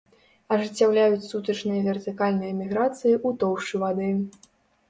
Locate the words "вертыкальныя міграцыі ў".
1.89-3.29